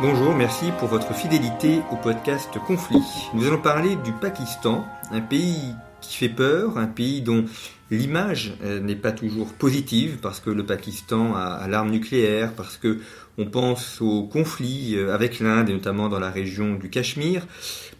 [0.00, 3.02] Bonjour, merci pour votre fidélité au podcast Conflit.
[3.34, 7.44] Nous allons parler du Pakistan, un pays qui fait peur, un pays dont
[7.90, 12.98] l'image euh, n'est pas toujours positive parce que le Pakistan a, l'arme nucléaire, parce que
[13.40, 17.46] on pense au conflit euh, avec l'Inde et notamment dans la région du Cachemire,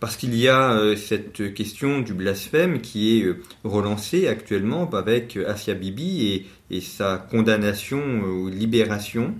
[0.01, 5.75] parce qu'il y a euh, cette question du blasphème qui est relancée actuellement avec Asia
[5.75, 6.47] Bibi et,
[6.77, 9.35] et sa condamnation ou libération.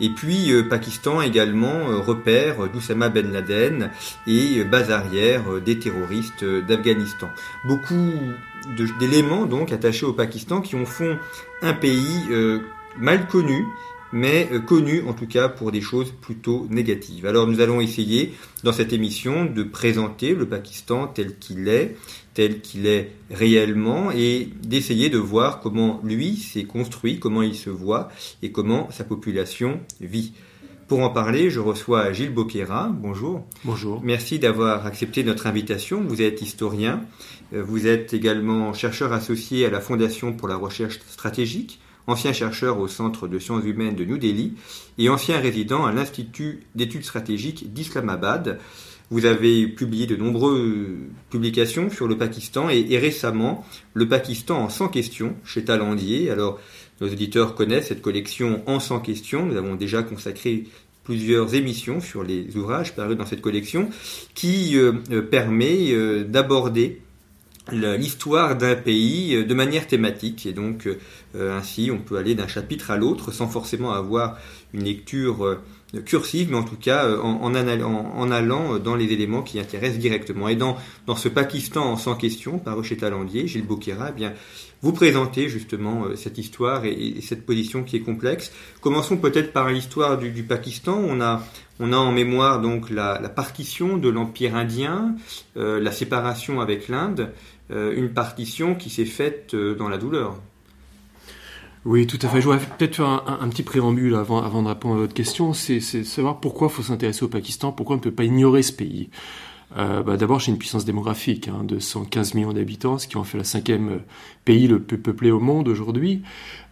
[0.00, 3.90] Et puis Pakistan également repère d'Oussama Ben Laden
[4.26, 7.28] et base arrière des terroristes d'Afghanistan.
[7.64, 8.12] Beaucoup
[8.98, 11.16] d'éléments donc attachés au Pakistan qui en font
[11.62, 12.60] un pays euh,
[12.98, 13.64] mal connu,
[14.12, 17.26] mais euh, connu en tout cas pour des choses plutôt négatives.
[17.26, 21.96] Alors nous allons essayer dans cette émission de présenter le Pakistan tel qu'il est,
[22.34, 27.70] tel qu'il est réellement, et d'essayer de voir comment lui s'est construit, comment il se
[27.70, 28.08] voit
[28.42, 30.32] et comment sa population vit.
[30.88, 32.90] Pour en parler, je reçois Gilles Boquera.
[32.92, 33.46] Bonjour.
[33.64, 34.02] Bonjour.
[34.04, 36.02] Merci d'avoir accepté notre invitation.
[36.06, 37.00] Vous êtes historien.
[37.52, 42.78] Euh, vous êtes également chercheur associé à la Fondation pour la recherche stratégique, ancien chercheur
[42.78, 44.54] au Centre de sciences humaines de New Delhi
[44.98, 48.58] et ancien résident à l'Institut d'études stratégiques d'Islamabad.
[49.10, 50.96] Vous avez publié de nombreuses
[51.28, 56.30] publications sur le Pakistan et, récemment le Pakistan en 100 questions chez Talandier.
[56.30, 56.58] Alors
[57.00, 59.44] nos auditeurs connaissent cette collection en 100 questions.
[59.44, 60.64] Nous avons déjà consacré
[61.04, 63.90] plusieurs émissions sur les ouvrages parus dans cette collection
[64.34, 65.92] qui euh, euh, permet
[66.24, 67.02] d'aborder
[67.70, 70.88] l'histoire d'un pays de manière thématique et donc
[71.38, 74.36] ainsi on peut aller d'un chapitre à l'autre sans forcément avoir
[74.74, 75.60] une lecture
[76.00, 80.48] cursive, mais en tout cas euh, en, en, allant dans les éléments qui intéressent directement.
[80.48, 84.32] Et dans, dans ce Pakistan en 100 questions, par chez Talandier, Gilles Bokira, eh bien,
[84.82, 88.52] vous présentez justement euh, cette histoire et, cette position qui est complexe.
[88.80, 90.96] Commençons peut-être par l'histoire du, Pakistan.
[90.96, 91.42] On a,
[91.80, 95.14] on a en mémoire donc la, partition de l'Empire indien,
[95.56, 97.32] euh, la séparation avec l'Inde,
[97.70, 100.36] une partition qui s'est faite dans la douleur.
[101.84, 102.40] Oui, tout à fait.
[102.40, 105.52] Je voudrais peut-être faire un, petit préambule avant, avant de répondre à votre question.
[105.52, 108.72] C'est savoir pourquoi il faut s'intéresser au Pakistan, pourquoi on ne peut pas ignorer ce
[108.72, 109.10] pays.
[109.76, 113.24] Euh, bah, D'abord, c'est une puissance démographique hein, de 115 millions d'habitants, ce qui en
[113.24, 113.98] fait le cinquième euh,
[114.44, 116.22] pays le plus peuplé au monde aujourd'hui.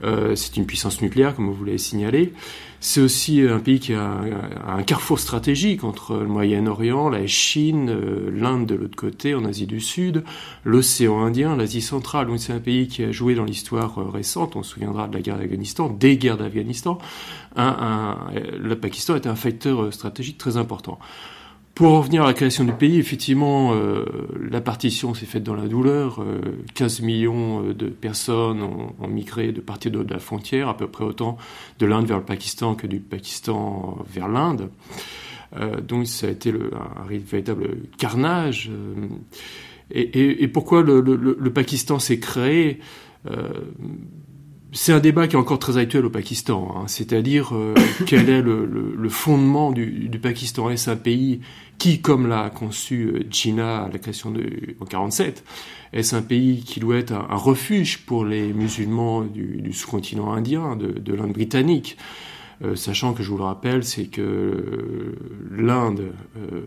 [0.02, 2.32] Euh, c'est une puissance nucléaire, comme vous l'avez signalé.
[2.80, 4.20] C'est aussi un pays qui a
[4.66, 9.66] un, carrefour stratégique entre le Moyen-Orient, la Chine, euh, l'Inde de l'autre côté, en Asie
[9.66, 10.24] du Sud,
[10.64, 12.26] l'océan Indien, l'Asie centrale.
[12.38, 15.20] C'est un pays qui a joué dans l'histoire euh, récente, on se souviendra de la
[15.20, 16.98] guerre d'Afghanistan, des guerres d'Afghanistan.
[17.56, 20.98] le Pakistan est un facteur stratégique très important.
[21.80, 24.04] Pour revenir à la création du pays, effectivement, euh,
[24.50, 26.22] la partition s'est faite dans la douleur.
[26.74, 30.88] 15 euh, millions euh, de personnes ont, migré de partir de, la frontière, à peu
[30.88, 31.38] près autant
[31.78, 34.68] de l'Inde vers le Pakistan que du Pakistan vers l'Inde.
[35.88, 38.70] donc ça a été un, véritable carnage.
[39.90, 42.80] Et, pourquoi le, Pakistan s'est créé?
[44.72, 46.84] C'est un débat qui est encore très actuel au Pakistan, hein.
[46.88, 47.54] c'est-à-dire
[48.06, 50.68] quel est le, fondement du, du Pakistan?
[50.68, 51.40] Est-ce un pays
[51.80, 54.34] qui, comme l'a conçu euh, à la création
[54.80, 55.42] en 47,
[55.94, 61.14] est-ce un pays qui doit être un, refuge pour les musulmans du, sous-continent indien, de,
[61.14, 61.96] l'Inde britannique?
[62.62, 65.16] Euh, Sachant que, je vous le rappelle, c'est que
[65.50, 66.66] l'Inde euh,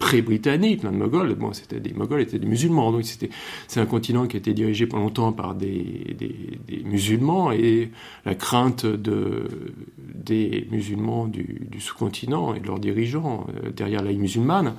[0.00, 3.28] pré-britannique, l'Inde moghole, bon, c'était des Moghols étaient des musulmans, donc c'était
[3.68, 7.52] c'est un continent qui été dirigé pendant longtemps par des, des, musulmans.
[7.52, 7.90] Et
[8.24, 9.46] la crainte de
[9.98, 14.74] des musulmans du, sous-continent et de leurs dirigeants euh, derrière la musulmane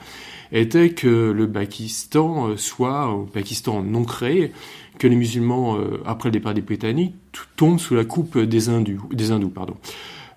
[0.51, 4.51] était que le Pakistan euh, soit un Pakistan non créé,
[4.97, 7.15] que les musulmans euh, après le départ des Britanniques
[7.55, 9.75] tombent sous la coupe des hindous, des hindous pardon.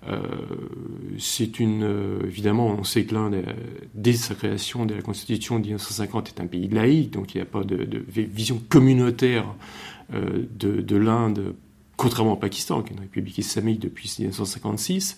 [0.07, 0.19] Euh,
[1.17, 3.43] c'est une euh, évidemment on sait que l'Inde
[3.95, 7.41] dès sa création dès la Constitution de 1950 est un pays laïque donc il n'y
[7.41, 9.45] a pas de, vision communautaire
[10.13, 11.55] euh, de, l'Inde
[11.97, 15.17] contrairement au Pakistan qui est une république islamique depuis 1956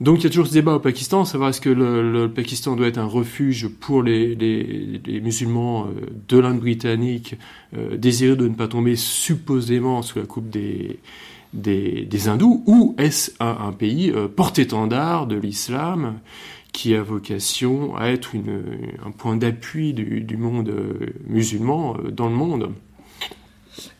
[0.00, 2.86] Donc il y a toujours ce débat au Pakistan, savoir est-ce que le, Pakistan doit
[2.86, 5.88] être un refuge pour les, musulmans
[6.28, 7.34] de l'Inde britannique
[7.76, 11.00] euh, désireux de ne pas tomber supposément sous la coupe des,
[11.52, 16.20] des, hindous, ou est-ce un, pays euh, porte-étendard de l'islam
[16.72, 18.32] qui a vocation à être
[19.04, 20.72] un point d'appui du, du, monde
[21.26, 22.72] musulman dans le monde?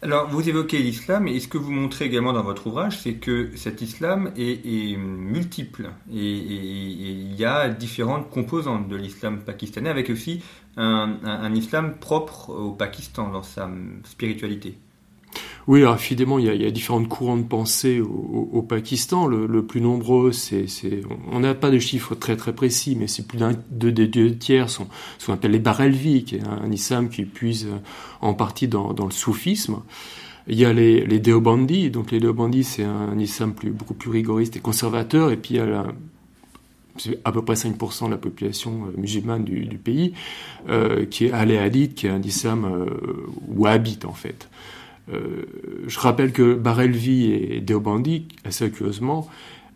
[0.03, 3.51] Alors, vous évoquez l'islam, et ce que vous montrez également dans votre ouvrage, c'est que
[3.57, 10.43] cet islam est, multiple, et, il y a différentes composantes de l'islam pakistanais, avec aussi
[10.77, 13.69] un islam propre au Pakistan dans sa
[14.05, 14.77] spiritualité.
[15.67, 19.27] Oui, alors évidemment, il y, a, il différentes courants de pensée au, Pakistan.
[19.27, 20.67] Le, plus nombreux, c'est,
[21.31, 24.35] on n'a pas de chiffres très très précis, mais c'est plus d'un deux des deux
[24.35, 24.89] tiers sont
[25.19, 27.69] ce qu'on appelle les Barelvis, qui est un, islam qui puise
[28.23, 29.83] en partie dans, le soufisme.
[30.47, 34.57] Il y a les, les donc les Deobandis, c'est un islam plus, beaucoup plus rigoriste
[34.57, 35.85] et conservateur, et puis il y a
[37.25, 40.15] à peu près 5% de la population euh, musulmane du, du pays,
[40.69, 42.87] euh, qui est Aléadite, qui est un islam euh,
[43.49, 44.49] wahhabite en fait.
[45.13, 45.45] Euh,
[45.87, 49.29] je rappelle que Barelvi et Deobandi, assez curieusement,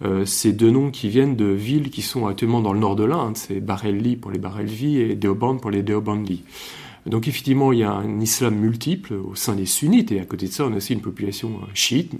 [0.04, 3.04] euh, c'est deux noms qui viennent de villes qui sont actuellement dans le nord de
[3.04, 3.36] l'Inde.
[3.36, 6.42] C'est Barelvi pour les Barelvi et Deoband pour les Deobandi.
[7.06, 10.46] Donc effectivement, il y a un islam multiple au sein des sunnites et à côté
[10.46, 12.14] de ça, on a aussi une population chiite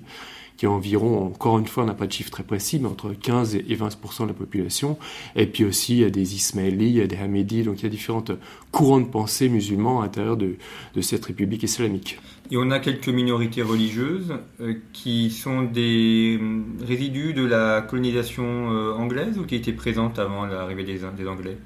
[0.62, 3.12] qui est environ, encore une fois, on n'a pas de chiffre très précis, mais entre
[3.12, 4.96] 15 et 20% de la population.
[5.34, 7.82] Et puis aussi, il y a des Ismaélis, il y a des Hamidis, donc il
[7.82, 8.30] y a différentes
[8.70, 10.54] courants de pensée musulmans à l'intérieur de,
[11.00, 12.20] cette république islamique.
[12.52, 18.44] Et on a quelques minorités religieuses euh, qui sont des euh, résidus de la colonisation
[18.70, 21.56] euh, anglaise ou qui étaient présentes avant l'arrivée des, Anglais?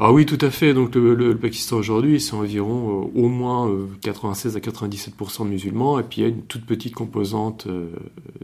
[0.00, 0.74] Ah oui, tout à fait.
[0.74, 3.70] Donc le, Pakistan aujourd'hui, c'est environ au moins
[4.00, 7.68] 96 à 97% de musulmans, et puis il y a une toute petite composante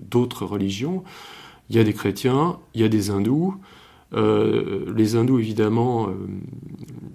[0.01, 1.03] d'autres religions.
[1.71, 3.55] Il y a des chrétiens, il y a des hindous.
[4.13, 6.11] les hindous, évidemment,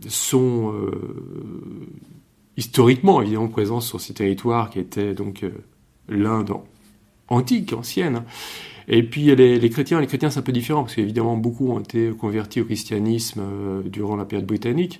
[0.07, 0.73] sont
[2.57, 5.51] historiquement présents sur ces territoires qui étaient donc euh,
[6.09, 6.51] l'Inde
[7.27, 8.23] antique, ancienne.
[8.88, 12.12] Et puis les, chrétiens, les chrétiens c'est un peu différent parce qu'évidemment beaucoup ont été
[12.12, 15.00] convertis au christianisme euh, durant la période britannique.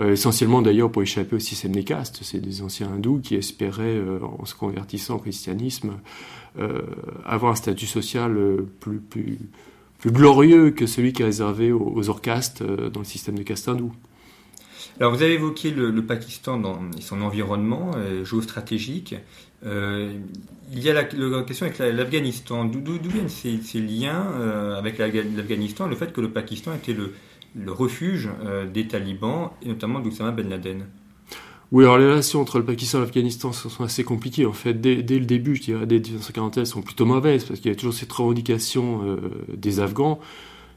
[0.00, 2.18] Euh, essentiellement d'ailleurs pour échapper au système des castes.
[2.22, 5.92] C'est des anciens hindous qui espéraient, en se convertissant au christianisme,
[7.24, 8.36] avoir un statut social
[8.80, 9.38] plus, plus,
[9.98, 13.68] plus glorieux que celui qui est réservé aux, aux orcastes dans le système de caste
[13.68, 13.92] hindou.
[15.00, 19.16] Alors vous avez évoqué le, Pakistan dans, son environnement euh, géostratégique.
[19.64, 20.12] Euh,
[20.72, 22.64] il y a la, question avec l'Afghanistan.
[22.64, 27.12] D'où viennent ces, liens euh, avec l'Afghanistan, le fait que le Pakistan était le,
[27.70, 28.28] refuge
[28.72, 30.86] des talibans, et notamment d'Oussama Ben Laden?
[31.70, 34.46] Oui, alors les relations entre le Pakistan et l'Afghanistan sont assez compliquées.
[34.46, 37.70] En fait, dès, le début, je dirais, dès 1940, elles sont plutôt mauvaises, parce qu'il
[37.70, 39.18] y a toujours cette revendication
[39.48, 40.18] des Afghans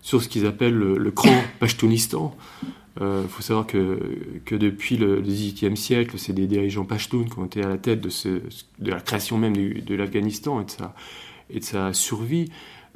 [0.02, 2.36] sur ce qu'ils appellent le, le cran Pashtunistan.
[3.00, 4.00] Il euh, faut savoir que,
[4.46, 8.02] que depuis le XVIIIe siècle, c'est des dirigeants pashtuns qui ont été à la tête
[8.02, 8.42] de,
[8.90, 10.62] la création même de l'Afghanistan
[11.50, 12.50] et, de sa, survie.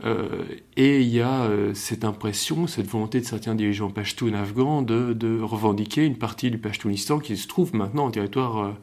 [0.03, 0.43] Euh,
[0.75, 5.39] et il y a euh, cette impression, cette volonté de certains dirigeants pashtuns afghans de,
[5.39, 8.73] revendiquer une partie du Pashtunistan qui se trouve maintenant en territoire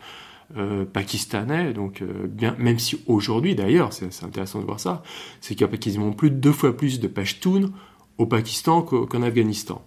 [0.92, 1.72] pakistanais.
[1.72, 5.02] Donc, bien, même si aujourd'hui, d'ailleurs, c'est intéressant de voir ça,
[5.40, 7.70] c'est qu'il y a quasiment plus de deux fois plus de Pashtuns
[8.18, 9.82] au Pakistan qu'en Afghanistan.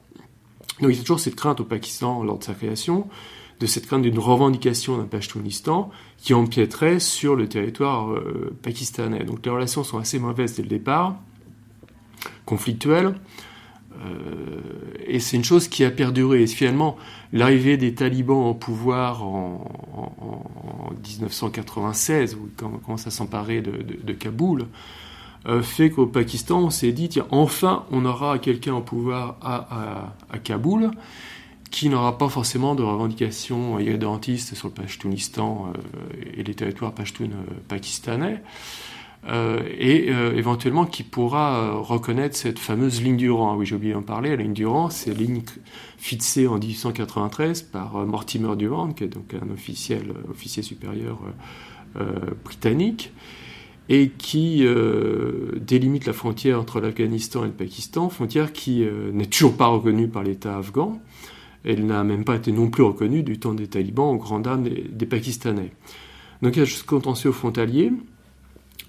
[0.79, 3.07] Donc il y a toujours cette crainte au Pakistan lors de sa création,
[3.59, 9.23] de cette crainte d'une revendication d'un Pashtunistan qui empiéterait sur le territoire euh, pakistanais.
[9.23, 11.15] Donc les relations sont assez mauvaises dès le départ,
[12.45, 13.15] conflictuelles,
[14.03, 14.61] euh,
[15.05, 16.43] et c'est une chose qui a perduré.
[16.43, 16.97] Et finalement,
[17.33, 19.67] l'arrivée des talibans au pouvoir en,
[21.07, 24.67] 1996, où ils commencent à s'emparer de Kaboul,
[25.61, 30.91] fait qu'au Pakistan, on s'est dit, tiens, enfin, on aura quelqu'un au pouvoir à, Kaboul
[31.71, 37.31] qui n'aura pas forcément de revendications irrédentistes sur le Pashtunistan euh, et les territoires pashtuns
[37.31, 38.43] euh, pakistanais,
[39.79, 43.55] et éventuellement qui pourra reconnaître cette fameuse ligne Durand.
[43.55, 44.31] Oui, j'ai oublié d'en parler.
[44.31, 45.43] La ligne Durand, c'est ligne
[45.99, 51.19] fixée en 1893 par Mortimer Durand, qui est donc un officiel, officier supérieur
[52.43, 53.11] britannique,
[53.93, 59.25] et qui euh, délimite la frontière entre l'Afghanistan et le Pakistan, frontière qui euh, n'est
[59.25, 61.01] toujours pas reconnue par l'État afghan.
[61.65, 64.63] Elle n'a même pas été non plus reconnue du temps des talibans aux grandes dames
[64.63, 65.73] des, Pakistanais.
[66.41, 67.91] Donc il y a ce contentieux frontalier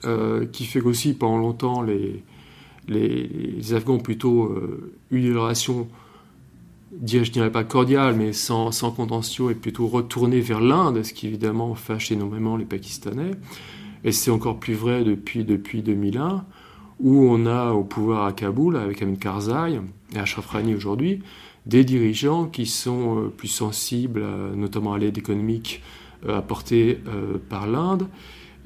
[0.04, 2.22] euh, qui fait qu'aussi pendant longtemps les,
[2.86, 4.56] les, Afghans ont plutôt
[5.10, 5.88] eu des relations,
[7.04, 11.26] je dirais pas cordiales, mais sans, sans contentieux et plutôt retournées vers l'Inde, ce qui
[11.26, 13.32] évidemment fâche énormément les Pakistanais
[14.04, 16.44] et c'est encore plus vrai depuis, depuis 2001,
[17.00, 19.80] où on a au pouvoir à Kaboul, avec Amin Karzai
[20.14, 21.22] et Ashraf Rani aujourd'hui,
[21.66, 25.82] des dirigeants qui sont plus sensibles, notamment à l'aide économique
[26.28, 26.98] apportée
[27.48, 28.08] par l'Inde,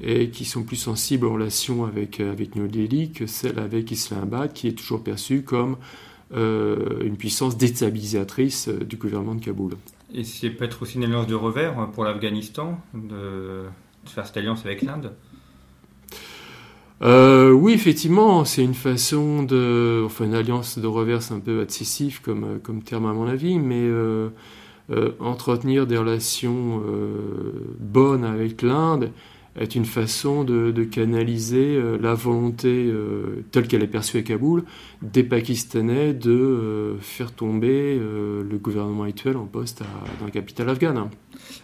[0.01, 4.53] et qui sont plus sensibles en relation avec, avec New Delhi que celle avec Islamabad,
[4.53, 5.77] qui est toujours perçue comme
[6.35, 9.73] une puissance déstabilisatrice du gouvernement de Kaboul.
[10.13, 13.65] Et c'est peut-être aussi une alliance de revers pour l'Afghanistan, de,
[14.05, 15.13] faire cette alliance avec l'Inde?
[17.03, 22.21] Euh, oui, effectivement, c'est une façon de, enfin une alliance de revers un peu excessif
[22.21, 24.29] comme, comme terme à mon avis, mais euh,
[24.89, 26.81] euh, entretenir des relations
[27.79, 29.11] bonnes avec l'Inde
[29.57, 34.63] est une façon de, canaliser euh, la volonté euh, telle qu'elle est perçue à Kaboul
[35.01, 39.83] des Pakistanais de euh, faire tomber le gouvernement actuel en poste
[40.19, 41.09] dans la capitale afghane.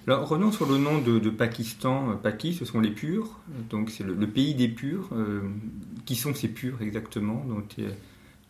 [0.07, 2.17] Alors revenons sur le nom de, Pakistan.
[2.21, 5.09] Paki, ce sont les purs, donc c'est le, pays des purs.
[6.05, 7.63] qui sont ces purs exactement dont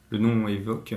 [0.10, 0.96] le nom évoque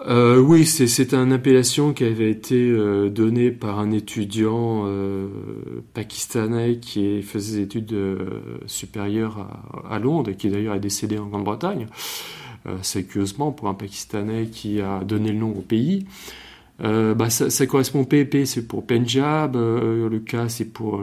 [0.00, 5.28] euh, oui, c'est une appellation qui avait été euh, donnée par un étudiant euh,
[5.94, 7.96] pakistanais qui faisait des études
[8.66, 9.48] supérieures
[9.88, 11.86] à, Londres qui d'ailleurs est décédé en Grande-Bretagne.
[12.82, 16.06] c'est curieusement pour un Pakistanais qui a donné le nom au pays.
[16.78, 21.00] Bah, ça, ça, correspond PP, c'est pour Punjab, le K c'est pour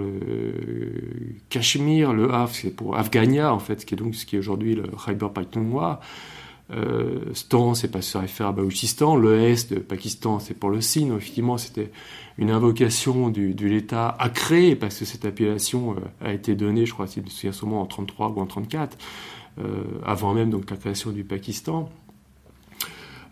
[1.49, 4.39] Cachemire, le Af c'est pour Afghania en fait, ce qui est donc ce qui est
[4.39, 5.99] aujourd'hui le Khyber Pakhtunkhwa.
[6.71, 9.15] Euh, Stan, c'est pas se réfère à Baouchistan.
[9.15, 11.13] Le Est de Pakistan, c'est pour le Sine.
[11.15, 11.91] Effectivement, c'était
[12.37, 16.85] une invocation du, de l'État à créer, parce que cette appellation euh, a été donnée,
[16.85, 18.97] je crois, si je me souviens en 33 ou en 34,
[19.59, 21.89] euh, avant même donc la création du Pakistan.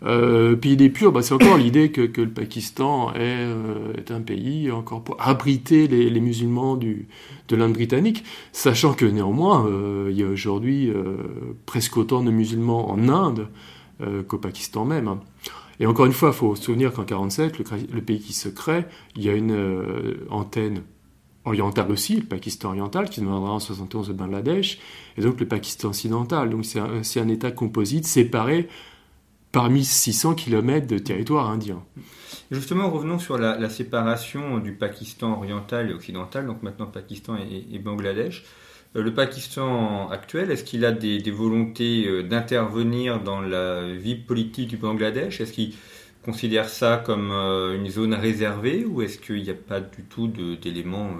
[0.04, 4.10] Euh, pays des purs, bah, c'est encore l'idée que, que, le Pakistan est, euh, est,
[4.10, 7.06] un pays encore pour abriter les, les musulmans du,
[7.48, 11.16] de l'Inde britannique, sachant que néanmoins, euh, il y a aujourd'hui euh,
[11.66, 13.48] presque autant de musulmans en Inde
[14.00, 15.18] euh, qu'au Pakistan même.
[15.78, 18.48] Et encore une fois, il faut se souvenir qu'en 47, le, le, pays qui se
[18.48, 18.84] crée,
[19.16, 19.56] il y a une
[20.30, 20.82] antenne
[21.44, 24.78] orientale aussi, le Pakistan oriental, qui deviendra en 71 le Bangladesh,
[25.16, 26.50] et donc le Pakistan occidental.
[26.50, 28.68] Donc c'est un, un État composite séparé
[29.52, 31.84] parmi 600 km de territoire indien.
[32.50, 38.44] Justement, revenons sur la, séparation du Pakistan oriental et occidental, donc maintenant Pakistan et, Bangladesh.
[38.94, 44.68] Euh, le Pakistan actuel, est-ce qu'il a des, volontés euh, d'intervenir dans la vie politique
[44.68, 45.40] du Bangladesh?
[45.40, 45.72] Est-ce qu'il
[46.22, 50.28] considère ça comme euh, une zone réservée ou est-ce qu'il n'y a pas du tout
[50.28, 51.16] d'éléments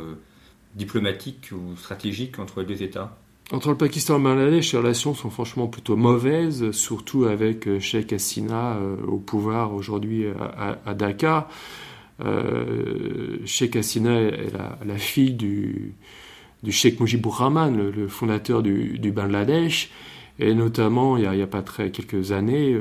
[0.74, 3.16] diplomatiques ou stratégiques entre les deux États?
[3.52, 7.78] Entre le Pakistan et le Bangladesh, les relations sont franchement plutôt mauvaises, surtout avec euh,
[7.80, 10.24] Sheikh Hasina euh, au pouvoir aujourd'hui
[10.86, 11.48] à, Dhaka.
[12.24, 14.52] Euh, Sheikh Hasina est
[14.86, 15.94] la, fille du,
[16.62, 19.90] du Sheikh Mujibur Rahman, le, fondateur du, Bangladesh.
[20.38, 22.74] Et notamment, il n'y a, pas très quelques années,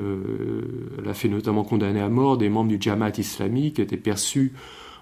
[0.97, 4.53] elle a fait notamment condamner à mort des membres du Jamaat islamique qui étaient perçus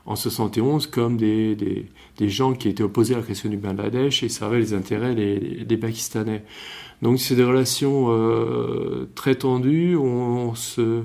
[0.09, 4.29] en 71 comme des, des, gens qui étaient opposés à la question du Bangladesh et
[4.29, 6.43] servaient les intérêts des, Pakistanais.
[7.03, 9.95] Donc c'est des relations euh, très tendues.
[9.95, 11.03] On, se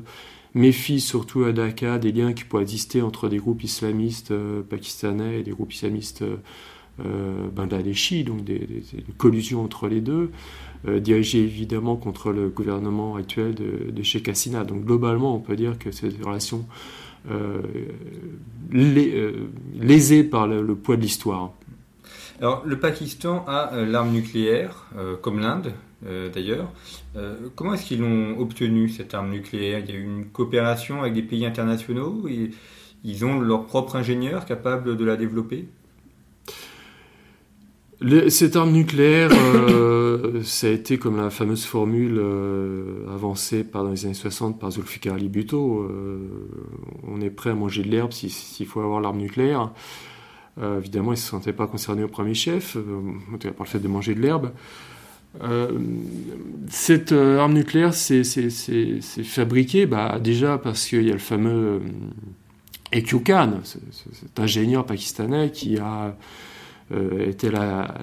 [0.54, 5.40] méfie surtout à Dhaka des liens qui pourraient exister entre des groupes islamistes euh, pakistanais
[5.40, 6.24] et des groupes islamistes
[7.04, 10.30] euh, bangladeshis, donc des, des, une collusion entre les deux,
[10.86, 14.64] euh, dirigée évidemment contre le gouvernement actuel de, de Sheikh Hasina.
[14.64, 16.64] Donc globalement, on peut dire que ces relations
[17.30, 17.62] euh,
[18.74, 19.32] euh,
[19.80, 21.52] lésé par le, poids de l'histoire.
[22.40, 24.86] Alors, le Pakistan a euh, l'arme nucléaire,
[25.22, 25.72] comme l'Inde
[26.34, 26.70] d'ailleurs.
[27.54, 29.78] comment est-ce qu'ils ont obtenu cette arme nucléaire?
[29.78, 32.28] Il y a eu une coopération avec des pays internationaux
[33.06, 35.66] ils ont leur propre ingénieur capable de la développer?
[38.28, 44.04] Cette arme nucléaire, euh, ça a été comme la fameuse formule euh, avancée dans les
[44.04, 45.82] années 60 par Zulfikar Ali Bhutto.
[45.82, 46.18] Euh,
[47.06, 49.70] on est prêt à manger de l'herbe s'il faut avoir l'arme nucléaire.
[50.60, 54.14] évidemment, il ne se sentait pas concerné au premier chef, par le fait de manger
[54.14, 54.50] de l'herbe.
[56.68, 58.22] cette arme nucléaire, c'est
[59.24, 61.80] fabriqué bah, déjà parce qu'il y a le fameux
[62.94, 66.10] Ekyu Khan, cet ingénieur pakistanais qui a euh,
[66.90, 67.94] était la,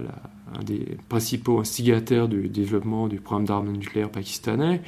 [0.60, 4.82] un des principaux instigateurs du développement du programme d'armes nucléaires pakistanais,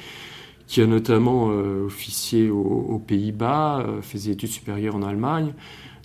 [0.66, 5.52] qui a notamment euh, officié aux, Pays-Bas, euh, fait des études supérieures en Allemagne.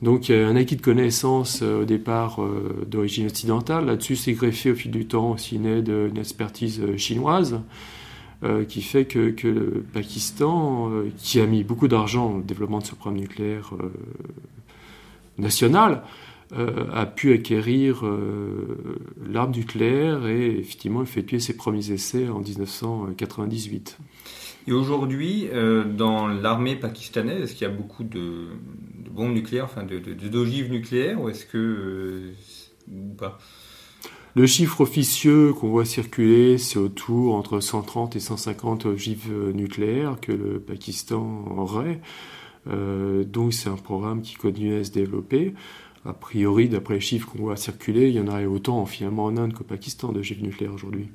[0.02, 2.40] Donc un acquis de connaissances au départ
[2.88, 3.86] d'origine occidentale.
[3.86, 7.60] Là-dessus, c'est greffé au fil du temps aussi une aide, une expertise chinoise.
[8.70, 13.20] qui fait que, le Pakistan, qui a mis beaucoup d'argent au développement de ce programme
[13.20, 13.74] nucléaire
[15.38, 16.02] national,
[16.52, 18.04] a pu acquérir
[19.24, 23.98] l'arme nucléaire et effectivement effectuer ses premiers essais en 1998.
[24.68, 25.48] Et aujourd'hui,
[25.96, 28.48] dans l'armée pakistanaise, est-ce qu'il y a beaucoup de,
[29.12, 32.32] bombes nucléaires, enfin de, d'ogives nucléaires, ou est-ce que
[32.92, 33.38] ou pas?
[34.36, 40.32] Le chiffre officieux qu'on voit circuler, c'est autour entre 130 et 150 ogives nucléaires que
[40.32, 42.00] le Pakistan aurait.
[42.68, 45.54] Euh, donc c'est un programme qui continue à se développer.
[46.06, 49.38] A priori, d'après les chiffres qu'on voit circuler, il y en aurait autant finalement en
[49.38, 51.10] Inde qu'au Pakistan d'ogives nucléaires aujourd'hui.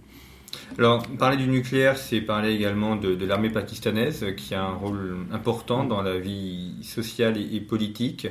[0.78, 5.84] Alors, parler du nucléaire, c'est parler également de, l'armée pakistanaise, qui a un rôle important
[5.84, 8.28] dans la vie sociale et, politique.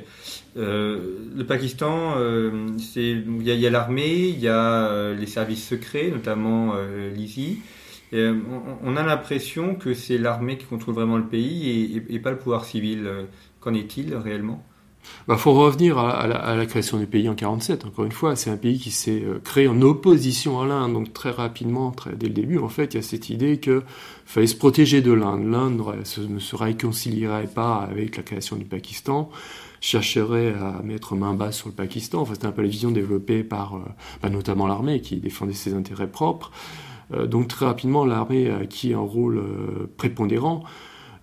[0.58, 6.10] Euh, le Pakistan, euh, il y a, l'armée, il y a euh, les services secrets,
[6.12, 6.74] notamment
[7.16, 7.60] l'ISI.
[8.14, 12.64] On, a l'impression que c'est l'armée qui contrôle vraiment le pays et pas le pouvoir
[12.64, 13.10] civil.
[13.60, 14.64] Qu'en est-il réellement?
[15.04, 17.86] Il bah, faut revenir à, la, création du pays en 47.
[17.86, 20.94] Encore une fois, c'est un pays qui s'est euh, créé en opposition à l'Inde.
[20.94, 23.82] Donc très rapidement, dès le début, en fait, il y a cette idée qu'il
[24.26, 25.46] fallait se protéger de l'Inde.
[25.50, 25.82] L'Inde
[26.30, 29.30] ne se réconcilierait pas avec la création du Pakistan,
[29.80, 32.22] chercherait à mettre main basse sur le Pakistan.
[32.22, 33.80] Enfin, c'était un peu la vision développée par euh,
[34.22, 36.52] bah, notamment l'armée qui défendait ses intérêts propres.
[37.14, 39.42] Euh, donc très rapidement, l'armée a acquis un rôle
[39.96, 40.64] prépondérant.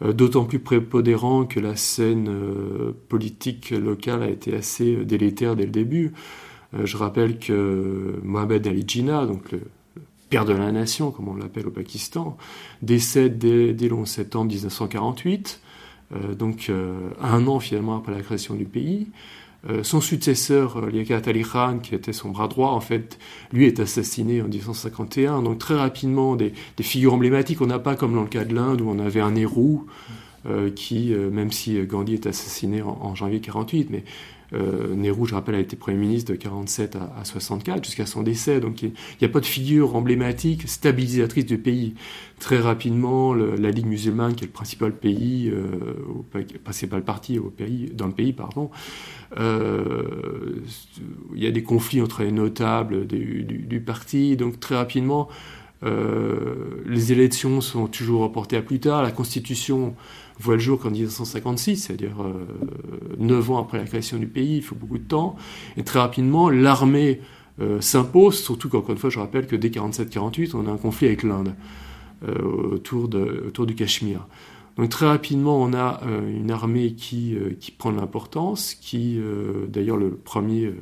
[0.02, 5.56] Euh, d'autant plus prépondérant que la scène euh, politique locale a été assez euh, délétère
[5.56, 6.12] dès le début.
[6.84, 9.60] je rappelle que Mohamed Ali Jinnah, donc le,
[10.28, 12.36] père de la nation, comme on l'appelle au Pakistan,
[12.80, 15.60] décède dès, le 11 septembre 1948,
[16.38, 16.70] donc
[17.20, 19.08] un an finalement après la création du pays.
[19.68, 23.18] Euh, son successeur, euh, Liaquat Ali Khan, qui était son bras droit, en fait,
[23.52, 25.42] lui est assassiné en 1951.
[25.42, 27.60] Donc très rapidement, des, figures emblématiques.
[27.60, 29.80] On n'a pas comme dans le cas de l'Inde où on avait un Nehru,
[30.46, 34.04] euh, qui, même si Gandhi est assassiné en, en janvier 48, mais
[34.52, 38.60] euh, je rappelle, a été Premier ministre de 47 à, 64 jusqu'à son décès.
[38.60, 41.94] Donc il n'y a, pas de figure emblématique, stabilisatrice du pays.
[42.38, 47.90] Très rapidement, la Ligue musulmane, qui est le principal pays, euh, principal parti au pays,
[47.94, 48.70] dans le pays, pardon,
[49.38, 50.62] euh,
[51.34, 54.36] il y a des conflits entre les notables du, du parti.
[54.36, 55.28] Donc très rapidement,
[55.82, 59.02] euh, les élections sont toujours reportées à plus tard.
[59.02, 59.94] La Constitution
[60.40, 62.16] voit le jour qu'en 1956, c'est-à-dire
[63.18, 65.36] neuf 9 ans après la création du pays, il faut beaucoup de temps.
[65.76, 67.20] Et très rapidement, l'armée
[67.60, 71.08] euh, s'impose, surtout qu'encore une fois, je rappelle que dès 47-48, on a un conflit
[71.08, 71.54] avec l'Inde
[72.26, 74.26] euh, autour, du Cachemire.
[74.76, 77.36] Donc très rapidement, on a une armée qui,
[77.76, 79.20] prend de l'importance, qui,
[79.68, 80.72] d'ailleurs, le premier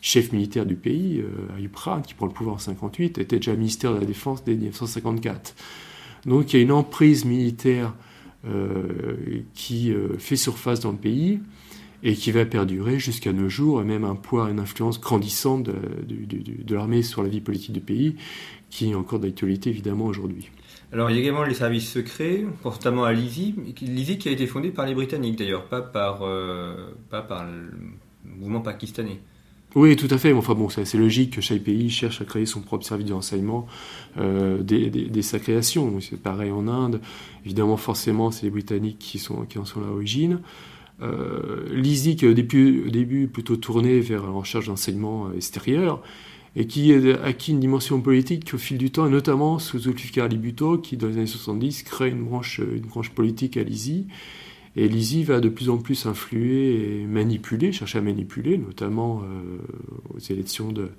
[0.00, 1.72] chef militaire du pays, euh, Ayub
[2.06, 5.54] qui prend le pouvoir en 58, était déjà ministère de la Défense dès 1954.
[6.26, 8.09] Donc il y a une emprise militaire euh,
[9.54, 11.40] qui euh, fait surface dans le pays
[12.02, 16.74] et qui va perdurer jusqu'à nos jours, et même un poids, une influence grandissante de,
[16.74, 18.16] l'armée sur la vie politique du pays,
[18.70, 20.50] qui est encore d'actualité évidemment aujourd'hui.
[20.92, 24.46] Alors il y a également les services secrets, notamment à l'ISI, l'ISI qui a été
[24.46, 26.20] fondé par les Britanniques d'ailleurs, pas par,
[27.10, 27.70] pas par le
[28.24, 29.20] mouvement pakistanais.
[29.76, 30.32] Oui, tout à fait.
[30.32, 33.66] Enfin bon, c'est logique que chaque pays cherche à créer son propre service de renseignement
[34.18, 36.00] euh, dès, sa création.
[36.00, 37.00] C'est pareil en Inde.
[37.44, 39.22] Évidemment, forcément, c'est les Britanniques qui,
[39.58, 40.40] en sont l'origine.
[41.02, 46.02] Euh, L'ISI, qui au début, au début plutôt tourné vers la recherche d'enseignement euh, extérieur,
[46.56, 50.24] et qui a acquis une dimension politique au fil du temps, et notamment sous Zulfikar
[50.24, 54.08] Ali Bhutto, qui dans les années 70 crée une branche politique à l'ISI,
[54.76, 59.58] et l'ISI va de plus en plus influer et manipuler, chercher à manipuler, notamment euh,
[60.14, 60.90] aux élections de,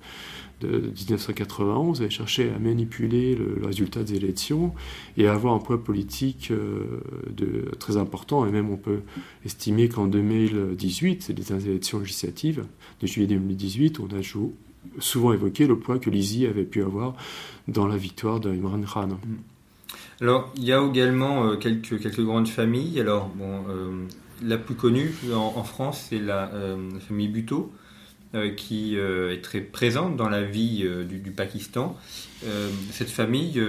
[0.62, 4.72] 1991, et chercher à manipuler le, résultat des élections
[5.16, 8.46] et avoir un poids politique euh, de, très important.
[8.46, 9.00] Et même on peut
[9.44, 12.64] estimer qu'en 2018, c'est des élections législatives
[13.00, 14.22] de juillet 2018, on a
[15.00, 17.16] souvent évoqué le poids que l'ISI avait pu avoir
[17.68, 19.08] dans la victoire d'Imran Khan.
[19.08, 19.51] Mm.
[20.22, 23.00] Alors, il y a également euh, quelques, quelques grandes familles.
[23.00, 24.06] Alors, bon, euh,
[24.40, 27.72] la plus connue en, France, c'est la, euh, famille Bhutto,
[28.56, 31.98] qui est très présente dans la vie du, Pakistan.
[32.90, 33.62] cette famille,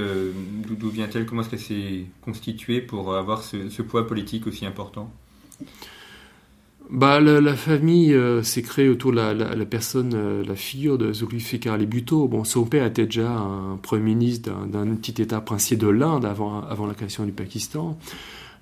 [0.65, 1.25] d'où vient-elle?
[1.25, 5.11] Comment est-ce qu'elle s'est constituée pour avoir ce poids politique aussi important?
[6.93, 11.73] Bah, la, famille euh, s'est créée autour de la, personne, euh, la figure de Zulfikar
[11.73, 12.27] Ali Bhutto.
[12.27, 16.61] Bon, son père était déjà un premier ministre d'un petit État princier de l'Inde avant,
[16.61, 17.97] avant la création du Pakistan.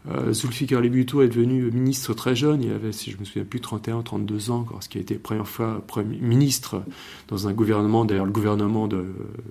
[0.10, 3.44] Euh, Zulfikar Ali Bhutto est devenu ministre très jeune, il avait, si je me souviens
[3.44, 6.84] plus, 31, 32 ans, lorsqu'il a été première fois premier ministre
[7.28, 9.08] dans un gouvernement, d'ailleurs le gouvernement de,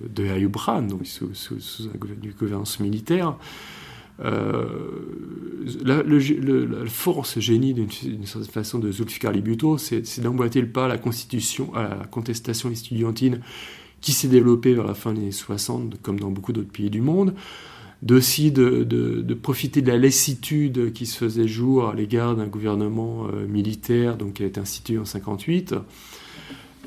[0.09, 3.35] de Ayub Khan, donc sous, sous, sous une gouvernance militaire.
[5.83, 6.03] La,
[6.87, 7.89] force génie d'une
[8.25, 9.43] certaine façon de Zulfikar Ali
[9.77, 13.41] c'est d'emboîter le pas à la constitution, à la contestation estudiantine
[14.01, 17.01] qui s'est développée vers la fin des années 60, comme dans beaucoup d'autres pays du
[17.01, 17.33] monde,
[18.01, 23.47] de, de, profiter de la lassitude qui se faisait jour à l'égard d'un gouvernement euh,
[23.47, 25.75] militaire donc, qui a été institué en 58,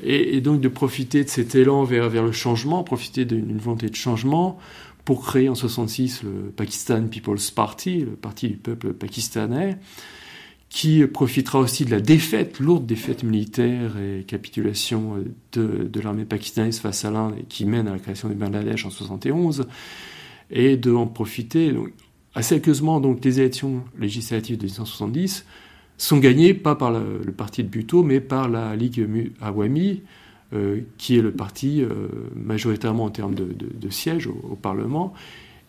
[0.03, 3.95] et, donc de profiter de cet élan vers, vers le changement, profiter d'une volonté de
[3.95, 4.59] changement
[5.05, 9.77] pour créer en 66 le Pakistan People's Party, le parti du peuple pakistanais,
[10.69, 16.79] qui profitera aussi de la défaite, lourde défaite militaire et capitulation de, de l'armée pakistanaise
[16.79, 19.67] face à l'Inde qui mène à la création du Bangladesh en 71,
[20.51, 21.71] et de en profiter.
[21.71, 21.91] Donc,
[22.33, 25.45] assez curieusement, donc, les élections législatives de 1970
[25.97, 30.01] sont gagnées pas par le, parti de Bhutto, mais par la Ligue Awami,
[30.53, 35.13] euh, qui est le parti euh, majoritairement en termes de, sièges au, Parlement,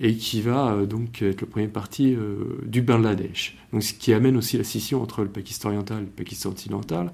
[0.01, 2.15] et qui va euh, donc être le premier parti
[2.63, 3.57] du Bangladesh.
[3.73, 7.13] Donc, ce qui amène aussi la scission entre le Pakistan oriental et le Pakistan occidental.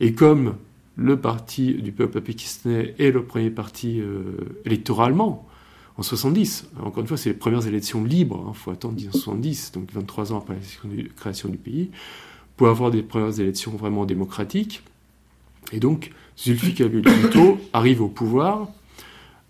[0.00, 0.54] Et comme
[0.96, 4.00] le parti du peuple pakistanais est le premier parti
[4.64, 5.46] électoralement,
[5.98, 6.70] en 70.
[6.80, 10.32] Encore une fois, c'est les premières élections libres, il hein, faut attendre 1970, donc 23
[10.32, 11.90] ans après la création du pays,
[12.56, 14.82] pour avoir des premières élections vraiment démocratiques.
[15.72, 18.68] Et donc, Zulfikar Bhutto arrive au pouvoir,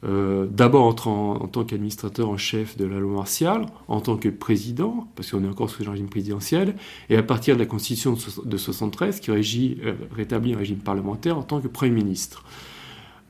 [0.04, 5.08] euh, d'abord en, tant qu'administrateur en chef de la loi martiale, en tant que président,
[5.14, 6.76] parce qu'on est encore sous le régime présidentiel,
[7.10, 11.42] et à partir de la constitution de 73, qui euh, rétablit un régime parlementaire, en
[11.42, 12.44] tant que Premier ministre.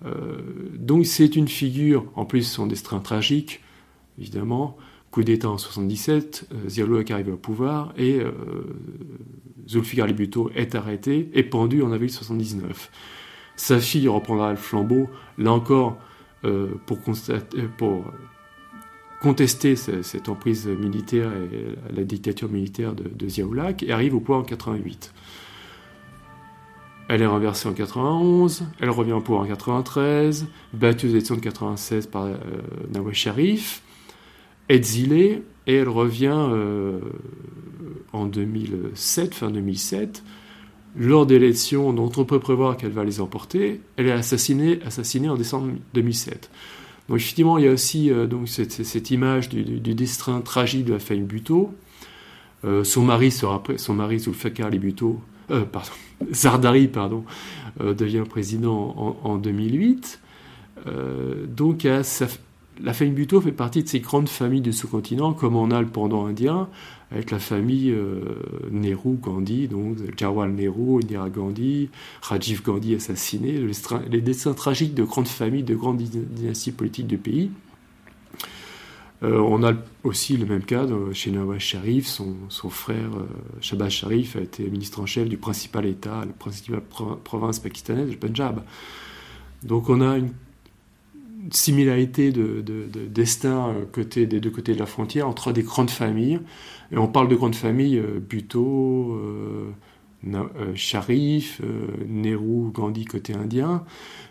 [0.06, 0.36] Euh,
[0.78, 3.60] donc c'est une figure, en plus son destin tragique,
[4.20, 4.76] évidemment,
[5.10, 8.20] coup d'État en 77, euh, Ziaulou arrive au pouvoir et
[9.66, 12.90] Zulfikar Bhutto est arrêté et pendu en avril 79.
[13.58, 15.98] Sa fille reprendra le flambeau, là encore,
[16.86, 16.98] pour,
[17.76, 18.04] pour,
[19.20, 24.44] contester cette emprise militaire et la dictature militaire de, Ziaoulak et arrive au pouvoir en
[24.44, 25.12] 88.
[27.08, 31.40] Elle est renversée en 91, elle revient au pouvoir en 93, battue aux élections de
[31.40, 33.82] 96 par euh, Sharif,
[34.68, 37.00] exilée, et elle revient euh,
[38.12, 40.22] en 2007, fin 2007,
[40.96, 43.80] lors d'élections dont on peut prévoir qu'elle va les emporter.
[43.96, 46.50] Elle est assassinée, assassinée en décembre 2007.
[47.08, 50.98] Donc effectivement, il y a aussi euh, donc cette, image du, destin tragique de la
[50.98, 51.74] famille Buteau.
[52.82, 54.22] son mari sera son mari
[54.62, 55.90] Ali Buteau, pardon,
[56.32, 57.24] Zardari pardon,
[57.80, 60.20] euh, devient président en, 2008.
[60.86, 65.70] Euh, donc la famille Bhutto fait partie de ces grandes familles du sous-continent, comme on
[65.70, 66.68] a le pendant indien,
[67.10, 68.20] avec la famille euh,
[68.70, 71.88] Nehru-Gandhi, donc Jawahar Nehru, Indira Gandhi,
[72.20, 73.60] Rajiv Gandhi assassiné,
[74.10, 77.50] les, destins tragiques de grandes familles, de grandes dynasties politiques du pays.
[79.24, 79.72] Euh, on a
[80.04, 82.36] aussi le même cas chez Nawaz Sharif, son,
[82.70, 86.82] frère euh, Sharif a été ministre en chef du principal État, la principale
[87.24, 88.62] province pakistanaise, le Punjab.
[89.64, 90.30] Donc on a une
[91.50, 92.62] similarité de,
[93.08, 96.40] destin euh, côté, des deux côtés de la frontière entre des grandes familles.
[96.92, 99.20] Et on parle de grandes familles plutôt
[100.74, 101.60] Sharif,
[102.08, 103.84] Nehru, Gandhi côté indien,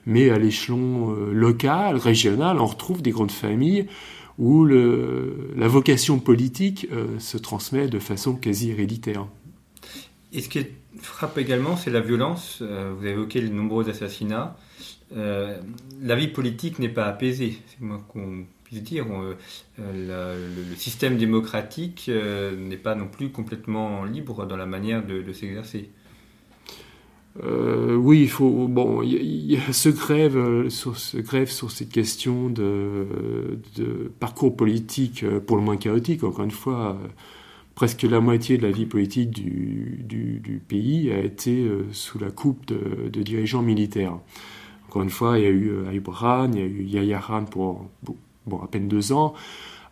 [0.07, 3.85] mais à l'échelon local, régional, on retrouve des grandes familles
[4.37, 9.27] où la vocation politique euh, se transmet de façon quasi héréditaire.
[10.31, 10.65] Et ce qui
[11.01, 12.59] frappe également, c'est la violence.
[12.61, 14.55] Euh, vous avez évoqué les nombreux assassinats.
[15.15, 15.57] Euh,
[16.01, 19.05] la vie politique n'est pas apaisée, c'est moins qu'on puisse dire.
[19.77, 20.35] le,
[20.75, 25.89] système démocratique n'est pas non plus complètement libre dans la manière de s'exercer.
[27.43, 28.67] Euh, oui, il faut.
[28.67, 33.07] Bon, il y, ce grève, euh, sur, ce grève sur cette question de,
[34.19, 36.23] parcours politique euh, pour le moins chaotique.
[36.23, 36.97] Encore une fois,
[37.75, 43.21] presque la moitié de la vie politique du, pays a été sous la coupe de,
[43.21, 44.17] dirigeants militaires.
[45.01, 46.07] Une fois, il y a eu Ayub
[46.53, 47.87] il y a eu Yahya Khan pour
[48.45, 49.33] bon, à peine deux ans.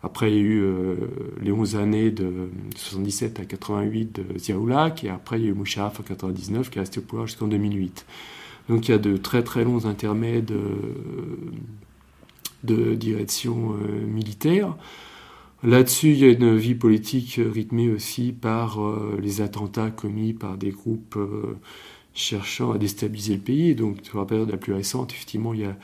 [0.02, 0.94] Après, il y a eu euh,
[1.40, 5.54] les 11 années de 77 à 88 de Ziaoulak, et après, il y a eu
[5.54, 8.06] Moucharaf en 99 qui est resté au pouvoir jusqu'en 2008.
[8.68, 10.76] Donc il y a de très très longs intermèdes euh,
[12.64, 14.76] de direction euh, militaire.
[15.62, 18.78] Là-dessus, il y a une vie politique rythmée aussi par
[19.18, 21.18] les attentats commis par des groupes
[22.16, 23.74] cherchant à déstabiliser le pays.
[23.74, 25.76] Donc, sur la période la plus récente, effectivement, il y a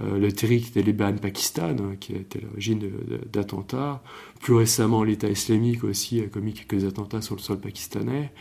[0.00, 2.90] euh, le Tariq Taliban Pakistan, hein, qui a été l'origine
[3.32, 4.02] d'attentats.
[4.40, 8.32] Plus récemment, l'État islamique aussi a commis quelques attentats sur le sol pakistanais.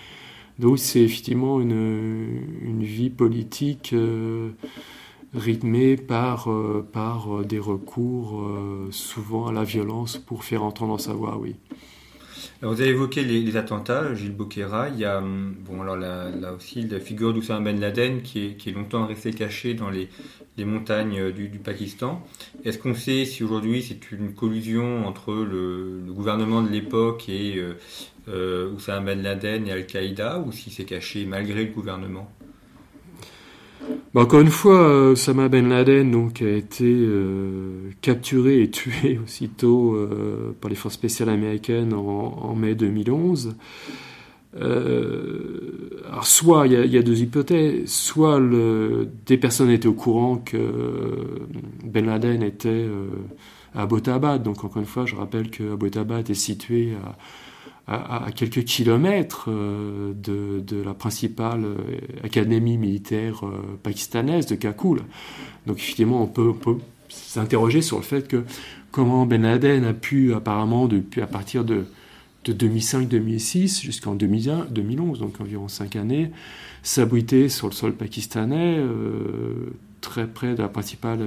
[0.59, 4.51] Donc c'est effectivement une, vie politique euh,
[5.33, 6.49] rythmé par,
[6.91, 8.45] par des recours
[8.91, 11.55] souvent à la violence pour faire entendre sa voix, oui
[12.61, 14.89] vous avez évoqué les, attentats, Gilles Bokera.
[14.89, 18.53] Il y a hum, bon, alors là, aussi la figure d'Oussama Ben Laden qui est,
[18.57, 20.09] qui est, longtemps resté caché dans les,
[20.57, 22.25] les montagnes euh, du, Pakistan.
[22.63, 27.73] Est-ce qu'on sait si aujourd'hui c'est une collusion entre le, gouvernement de l'époque et euh,
[28.27, 32.31] euh, Oussama Ben Laden et Al-Qaïda ou si c'est caché malgré le gouvernement?
[34.13, 39.19] Bah, encore une fois, euh, Osama Ben Laden donc, a été euh, capturé et tué
[39.23, 43.55] aussitôt euh, par les forces spéciales américaines en, mai 2011.
[44.53, 48.41] alors soit il y, a deux hypothèses, soit
[49.25, 50.57] des personnes étaient au courant que
[51.85, 52.87] Ben Laden était
[53.73, 54.43] à Abbottabad.
[54.43, 57.17] Donc encore une fois, je rappelle que Abbottabad est situé à
[57.87, 61.75] à, quelques kilomètres euh, de, la principale euh,
[62.23, 65.01] académie militaire euh, pakistanaise de Kakul.
[65.67, 66.53] Donc effectivement, on peut,
[67.09, 68.45] s'interroger sur le fait que
[68.91, 71.85] comment Ben Laden a pu apparemment, depuis à partir de,
[72.45, 76.31] 2005-2006 jusqu'en 2011, donc environ cinq années,
[76.81, 78.79] s'abriter sur le sol pakistanais,
[79.99, 81.19] très près de la principale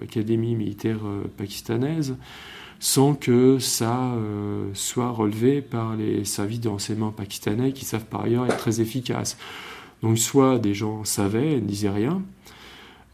[0.00, 1.00] académie militaire
[1.36, 2.14] pakistanaise
[2.84, 8.24] sans que ça euh, soit relevé par les services de renseignement pakistanais qui savent par
[8.24, 9.38] ailleurs être très efficaces.
[10.02, 12.20] Donc soit des gens savaient et ne disaient rien,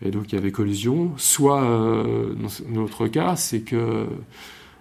[0.04, 4.08] et donc il y avait collusion, soit euh, dans notre cas, c'est que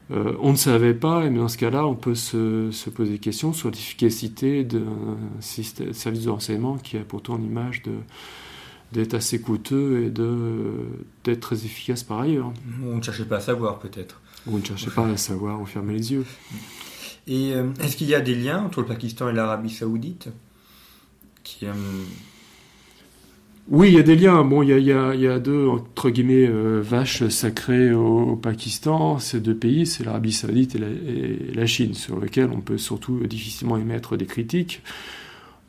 [0.10, 3.20] euh, on ne savait pas, et dans ce cas-là, on peut se, se poser des
[3.20, 4.88] questions sur l'efficacité d'un
[5.40, 7.84] service de renseignement qui a pourtant l'image
[8.92, 12.52] d'être assez coûteux et d'être très efficace par ailleurs.
[12.84, 14.20] On ne cherchait pas à savoir peut-être.
[14.46, 16.26] Vous ne cherchez pas à savoir ou fermer les yeux.
[17.28, 20.30] Et euh, est-ce qu'il y a des liens entre le Pakistan et l'Arabie Saoudite
[21.44, 21.74] qui, euh,
[23.70, 24.44] Oui, il y a des liens.
[24.44, 29.20] Bon, il y a, deux, entre guillemets, euh, vaches sacrées au, Pakistan.
[29.20, 33.78] Ces deux pays, c'est l'Arabie Saoudite et la, Chine, sur lesquels on peut surtout difficilement
[33.78, 34.82] émettre des critiques.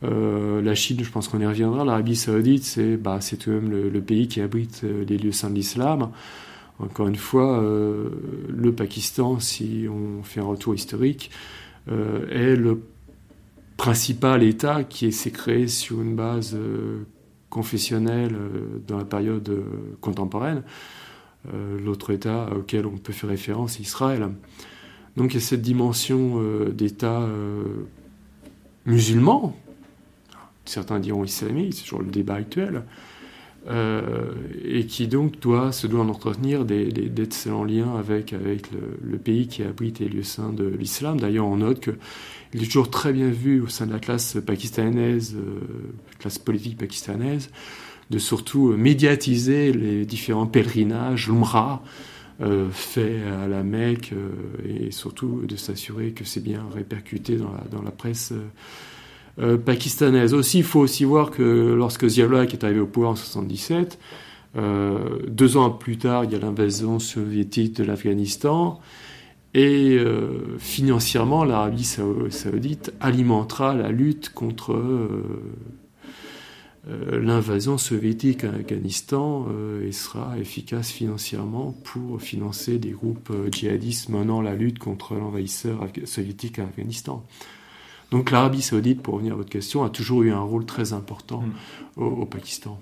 [0.02, 1.84] la Chine, je pense qu'on y reviendra.
[1.84, 5.50] L'Arabie Saoudite, c'est bah, tout de même le, le, pays qui abrite les lieux saints
[5.50, 6.10] de l'islam.
[6.80, 8.08] Encore une fois, euh,
[8.48, 11.30] le Pakistan, si on fait un retour historique,
[11.90, 12.82] euh, est le
[13.76, 17.04] principal État qui s'est créé sur une base euh,
[17.50, 18.36] confessionnelle
[18.86, 19.50] dans la période
[20.00, 20.62] contemporaine.
[21.82, 24.28] L'autre État auquel on peut faire référence, c'est Israël.
[25.16, 26.40] Donc il y a cette dimension
[26.70, 27.26] d'État
[28.86, 29.56] musulman,
[30.64, 32.84] certains diront islamique, c'est toujours le débat actuel,
[33.68, 34.32] euh,
[34.64, 39.62] et qui donc doit, se doit en entretenir d'excellents liens avec, avec le, pays qui
[39.62, 41.20] abrite les lieux saints de l'islam.
[41.20, 45.36] D'ailleurs, on note qu'il est toujours très bien vu au sein de la classe pakistanaise,
[45.36, 45.60] euh,
[46.18, 47.50] classe politique pakistanaise,
[48.08, 51.82] de surtout médiatiser les différents pèlerinages, l'Umrah,
[52.40, 54.14] euh, faits à la Mecque,
[54.66, 58.32] et surtout de s'assurer que c'est bien répercuté dans la, dans la presse
[59.38, 60.34] euh, pakistanaise.
[60.34, 63.98] Aussi, il faut aussi voir que lorsque Ziaulak est arrivé au pouvoir en 77,
[64.56, 68.80] euh, deux ans plus tard, il y a l'invasion soviétique de l'Afghanistan.
[69.54, 74.80] Et euh, financièrement, l'Arabie saoudite alimentera la lutte contre
[77.12, 79.46] l'invasion soviétique en Afghanistan
[79.86, 86.58] et sera efficace financièrement pour financer des groupes djihadistes menant la lutte contre l'envahisseur soviétique
[86.58, 87.24] en Afghanistan.
[88.10, 91.42] Donc l'Arabie saoudite, pour revenir à votre question, a toujours eu un rôle très important
[91.96, 92.02] mm.
[92.02, 92.80] au, Pakistan.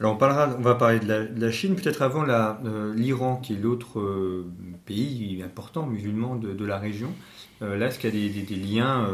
[0.00, 3.56] Alors on, parlera, on va parler de la, Chine, peut-être avant euh, l'Iran, qui est
[3.56, 4.46] l'autre euh,
[4.84, 7.10] pays important musulman de, la région.
[7.62, 9.08] Euh, là, est-ce qu'il y a des, liens,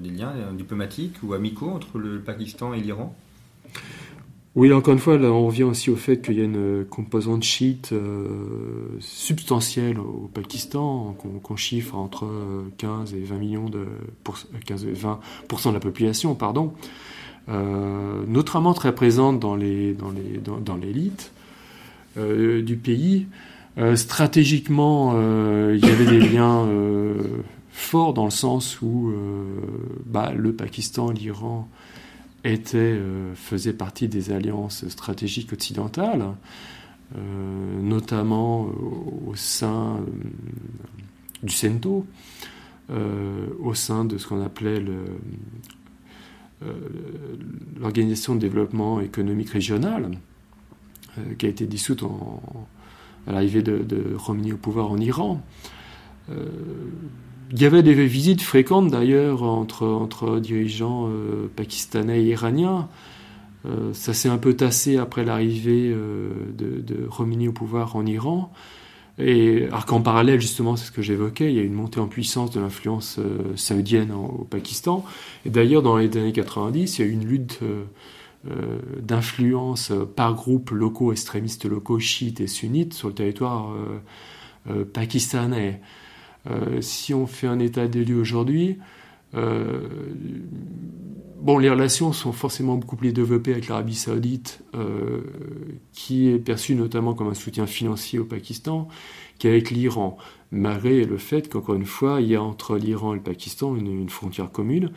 [0.00, 3.14] des liens diplomatiques ou amicaux entre le Pakistan et l'Iran?
[4.56, 7.44] Oui, encore une fois, là, on revient aussi au fait qu'il y a une composante
[7.44, 8.26] chiite euh,
[8.98, 12.26] substantielle au Pakistan, qu'on chiffre entre
[12.78, 13.86] 15 et 20 millions de
[14.66, 15.20] 15 et 20
[15.66, 16.72] de la population, pardon,
[17.48, 21.30] euh, notamment très présente dans les dans les dans, l'élite
[22.18, 23.28] euh, du pays.
[23.94, 25.12] stratégiquement,
[25.70, 26.66] il y avait des liens
[27.70, 29.12] forts dans le sens où
[30.06, 31.68] bah, le Pakistan, l'Iran
[32.44, 36.24] était, euh, faisait partie des alliances stratégiques occidentales,
[37.16, 40.04] euh, notamment au sein euh,
[41.42, 42.06] du CENTO,
[43.60, 44.82] au sein de ce qu'on appelait
[47.78, 50.10] l'Organisation de développement économique régional,
[51.38, 52.02] qui a été dissoute
[53.28, 55.40] à l'arrivée de, de Khomeini au pouvoir en Iran.
[57.52, 62.88] Il y avait des visites fréquentes d'ailleurs entre, dirigeants euh, pakistanais et iraniens.
[63.92, 68.52] ça s'est un peu tassé après l'arrivée de, de Khomeini au pouvoir en Iran.
[69.20, 72.06] Et alors qu'en parallèle, justement, c'est ce que j'évoquais, il y a une montée en
[72.06, 75.04] puissance de l'influence euh, saoudienne au Pakistan.
[75.44, 77.84] Et d'ailleurs, dans les années 90, il y a eu une lutte euh,
[78.50, 83.74] euh, d'influence par groupes locaux, extrémistes locaux, chiites et sunnites, sur le territoire
[84.92, 85.80] pakistanais.
[86.80, 88.78] Si on fait un état des lieux aujourd'hui,
[91.40, 95.22] bon, les relations sont forcément beaucoup plus développées avec l'Arabie saoudite, euh,
[95.92, 98.88] qui est perçue notamment comme un soutien financier au Pakistan,
[99.38, 100.18] qu'avec l'Iran,
[100.50, 104.08] malgré le fait qu'encore une fois, il y a entre l'Iran et le Pakistan une,
[104.08, 104.90] frontière commune,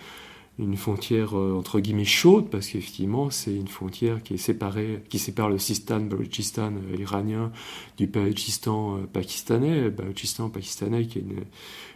[0.59, 5.19] une frontière euh, entre guillemets chaude, parce qu'effectivement, c'est une frontière qui est séparée, qui
[5.19, 7.51] sépare le Sistan, Balochistan euh, iranien
[7.97, 11.25] du Balochistan pakistanais, Balochistan pakistanais qui est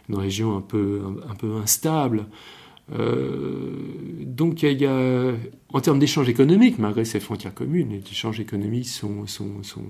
[0.08, 2.26] une, région un peu, un peu instable.
[2.94, 3.72] Euh,
[4.22, 5.32] donc il y, a,
[5.72, 9.84] en termes d'échanges économiques, malgré ces frontières communes, les échanges économiques sont, sont, sont,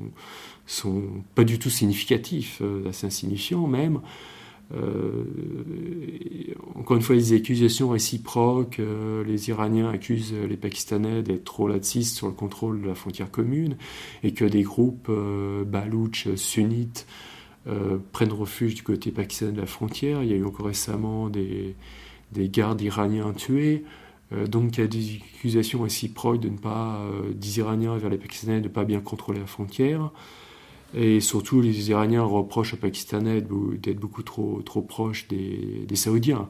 [0.66, 1.02] sont
[1.35, 4.00] pas du tout significatifs, euh, assez insignifiants même.
[4.74, 5.24] Euh,
[6.74, 8.81] encore une fois, les accusations réciproques,
[9.26, 13.76] les Iraniens accusent les Pakistanais d'être trop laxistes sur le contrôle de la frontière commune
[14.22, 15.11] et que des groupes
[15.66, 17.07] balouches sunnites
[18.12, 20.22] prennent refuge du côté pakistanais de la frontière.
[20.22, 21.74] Il y a eu encore récemment des,
[22.33, 23.85] des gardes iraniens tués.
[24.33, 28.11] Euh, donc il y a des accusations réciproques de ne pas, euh, des Iraniens vers
[28.11, 30.11] les Pakistanais de ne pas bien contrôler la frontière.
[30.94, 36.48] Et surtout, les Iraniens reprochent aux Pakistanais d'être beaucoup trop, trop proches des, des Saoudiens.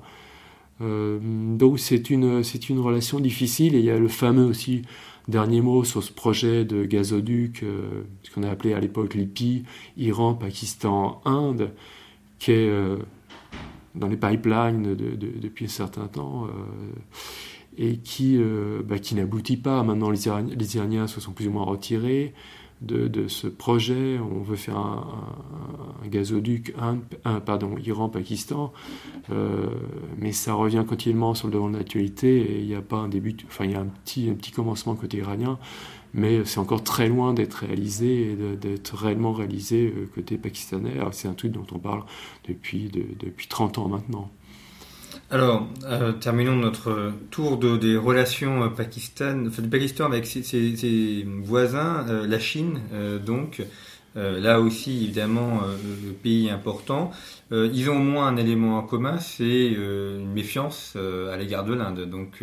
[0.81, 1.19] Euh,
[1.57, 3.75] donc c'est une, une relation difficile.
[3.75, 4.83] Et il y a le fameux aussi
[5.27, 7.65] dernier mot sur ce projet de gazoduc,
[8.23, 9.65] ce qu'on a appelé à l'époque l'IPI,
[9.97, 11.73] Iran, Pakistan, Inde,
[12.39, 12.71] qui est
[13.99, 16.51] dans les pipelines depuis un certain temps euh,
[17.77, 19.83] et qui, euh, bah, qui n'aboutit pas.
[19.83, 22.35] Maintenant, les Iraniens, se sont plus ou moins retirés
[22.81, 24.19] de, ce projet.
[24.19, 25.07] On veut faire un,
[26.07, 26.75] gazoduc
[27.85, 28.73] Iran-Pakistan,
[29.31, 29.67] euh,
[30.17, 33.09] mais ça revient continuellement sur le devant de l'actualité et il n'y a pas un
[33.09, 35.59] début, enfin il y a un petit, un petit commencement côté iranien
[36.15, 40.95] mais c'est encore très loin d'être réalisé et d'être réellement réalisé euh, côté pakistanais.
[41.13, 42.03] c'est un truc dont on parle
[42.47, 44.31] depuis, depuis 30 ans maintenant.
[45.31, 51.27] Alors, euh, terminons notre tour de, des relations euh, Pakistan, enfin, du Pakistan avec ses,
[51.43, 52.81] voisins, la Chine,
[53.25, 53.63] donc.
[54.17, 55.61] là aussi, évidemment,
[56.07, 57.13] le pays important.
[57.53, 62.09] ils ont au moins un élément en commun, c'est une méfiance à l'égard de l'Inde.
[62.11, 62.43] Donc,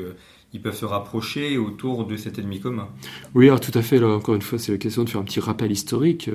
[0.54, 2.88] ils peuvent se rapprocher autour de cet ennemi commun.
[3.34, 4.00] Oui, alors tout à fait.
[4.00, 6.30] Là, encore une fois, c'est l'occasion de faire un petit rappel historique.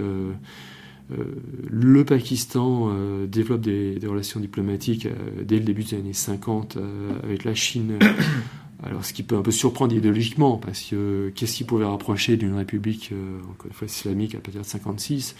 [1.10, 1.24] Euh, euh,
[1.68, 5.08] le Pakistan euh, développe des, relations diplomatiques
[5.42, 6.78] dès le début des années 50
[7.22, 7.98] avec la Chine.
[8.82, 12.54] Alors, ce qui peut un peu surprendre idéologiquement, parce que qu'est-ce qui pouvait rapprocher d'une
[12.54, 13.12] république,
[13.50, 15.36] encore une fois, islamique à partir de 56,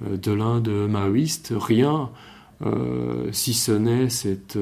[0.00, 1.54] de l'Inde maoïste?
[1.56, 2.10] Rien,
[3.30, 4.58] si ce n'est cette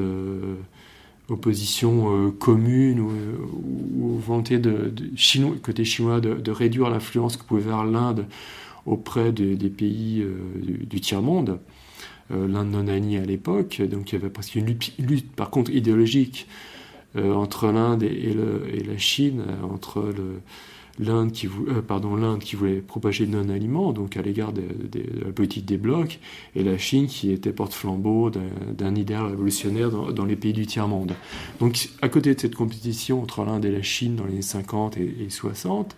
[1.31, 7.85] opposition euh, commune ou, volonté de, chinois, côté chinois de, réduire l'influence que pouvait avoir
[7.85, 8.27] l'Inde
[8.91, 11.61] auprès des pays euh, du, tiers-monde.
[12.31, 15.71] Euh, L'Inde non alignée à l'époque, donc il y avait presque une lutte, par contre
[15.71, 16.47] idéologique
[17.17, 20.43] entre l'Inde et, et, la Chine, entre le,
[21.01, 24.63] l'Inde qui, euh, l'Inde qui voulait propager le non-aliment, donc à l'égard de,
[25.25, 26.21] la politique des blocs,
[26.55, 31.15] et la Chine qui était porte-flambeau d'un, idéal révolutionnaire dans, les pays du tiers-monde.
[31.59, 34.97] Donc à côté de cette compétition entre l'Inde et la Chine dans les années 50
[34.99, 35.97] et, 60,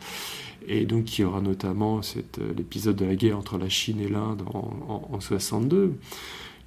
[0.69, 4.43] et donc y aura notamment euh, l'épisode de la guerre entre la Chine et l'Inde
[4.55, 5.95] en, en, 62,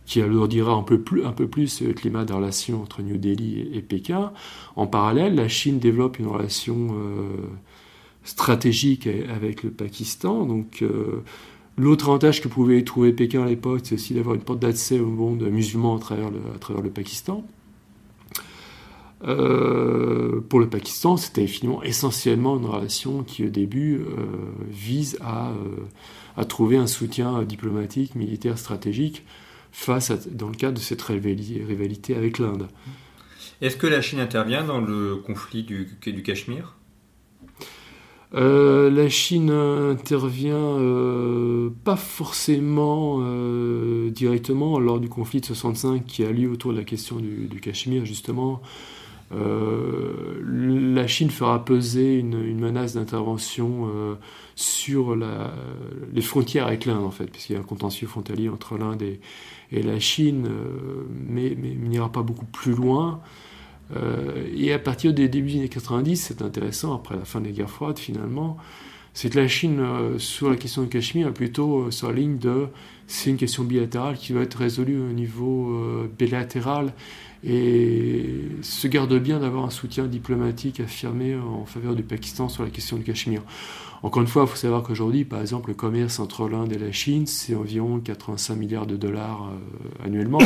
[0.06, 3.70] qui alourdira un peu plus, un peu plus le climat de relations entre New Delhi
[3.74, 4.34] et, Pékin.
[4.76, 7.38] En parallèle, la Chine développe une relation euh,
[8.26, 10.46] stratégique avec le Pakistan.
[10.46, 11.24] Donc, euh,
[11.78, 15.08] l'autre avantage que pouvait trouver Pékin à l'époque, c'est aussi d'avoir une porte d'accès au
[15.08, 17.46] monde musulman à travers le, Pakistan.
[19.24, 24.26] Euh, pour le Pakistan, c'était finalement essentiellement une relation qui, au début, euh,
[24.70, 25.54] vise à,
[26.50, 29.24] trouver un soutien diplomatique, militaire, stratégique
[29.72, 32.68] face dans le cadre de cette rivalité avec l'Inde.
[33.62, 36.75] Est-ce que la Chine intervient dans le conflit du, du Cachemire?
[38.36, 46.26] Euh, la Chine intervient euh, pas forcément euh, directement lors du conflit de 65 qui
[46.26, 48.62] a lieu autour de la question du, Cachemire justement.
[49.32, 53.90] la Chine fera peser une, menace d'intervention
[54.56, 59.02] sur les frontières avec l'Inde en fait, puisqu'il y a un contentieux frontalier entre l'Inde
[59.02, 60.50] et, la Chine,
[61.28, 63.22] mais, n'ira pas beaucoup plus loin.
[64.56, 67.70] Et à partir des débuts des années 90, c'est intéressant, après la fin des guerres
[67.70, 68.58] froides finalement,
[69.14, 69.82] c'est que la Chine,
[70.18, 72.68] sur la question du Cachemire, est plutôt sur la ligne de
[73.08, 76.94] c'est une question bilatérale qui va être résolue au niveau bilatéral
[77.46, 78.26] et
[78.62, 82.98] se garde bien d'avoir un soutien diplomatique affirmé en faveur du Pakistan sur la question
[82.98, 83.44] du Cachemire.
[84.02, 86.92] Encore une fois, il faut savoir qu'aujourd'hui, par exemple, le commerce entre l'Inde et la
[86.92, 90.40] Chine, c'est environ 85 milliards de dollars euh, annuellement.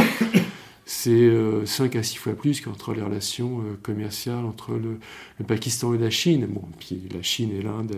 [0.92, 1.30] C'est
[1.66, 4.98] 5 euh, à 6 fois plus qu'entre les relations euh, commerciales entre le,
[5.46, 6.48] Pakistan et la Chine.
[6.50, 7.96] Bon, puis la Chine et l'Inde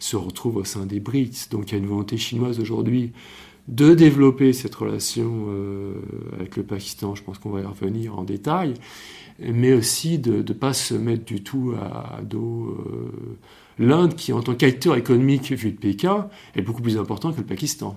[0.00, 3.12] se retrouvent au sein des BRICS, donc il y a une volonté chinoise aujourd'hui
[3.68, 5.94] de développer cette relation euh,
[6.32, 8.74] avec le Pakistan, je pense qu'on va y revenir en détail,
[9.38, 13.38] mais aussi de ne pas se mettre du tout à, dos euh,
[13.78, 17.46] l'Inde, qui en tant qu'acteur économique vu de Pékin, est beaucoup plus important que le
[17.46, 17.96] Pakistan.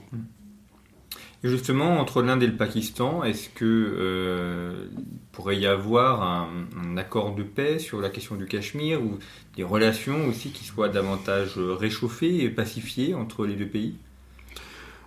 [1.43, 4.87] Justement, entre l'Inde et le Pakistan, est-ce que euh,
[5.31, 9.19] pourrait y avoir un, accord de paix sur la question du Cachemire ou
[9.55, 13.97] des relations aussi qui soient davantage réchauffées et pacifiées entre les deux pays?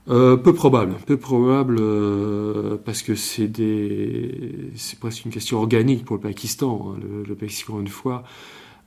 [0.08, 6.04] Euh, peu probable, peu probable euh, parce que c'est des, c'est presque une question organique
[6.04, 6.94] pour le Pakistan.
[6.94, 7.00] Hein.
[7.26, 8.22] Le, Pakistan, une fois,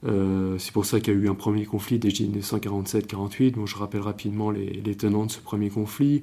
[0.02, 3.52] c'est pour ça qu'il y a eu un premier conflit dès 1947-48.
[3.52, 6.22] Bon, je rappelle rapidement les, tenants de ce premier conflit.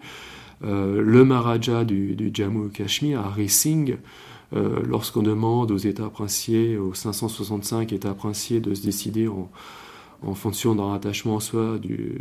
[0.63, 3.97] Le Maharaja du, du Jammu et Kashmir, Hari Singh,
[4.53, 9.49] lorsqu'on demande aux États princiers, aux 565 États princiers, de se décider en
[10.25, 12.15] en fonction d'un rattachement soit du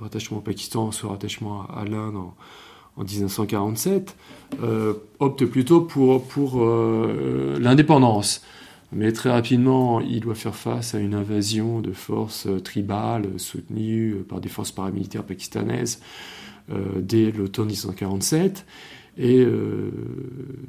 [0.00, 2.34] rattachement au Pakistan, soit rattachement à, l'Inde en,
[2.96, 4.16] 1947,
[4.62, 8.42] euh, opte plutôt pour, pour euh, l'indépendance.
[8.92, 14.40] Mais très rapidement, il doit faire face à une invasion de forces tribales soutenues par
[14.40, 18.64] des forces paramilitaires pakistanaises euh, dès l'automne 1947.
[19.16, 19.46] Et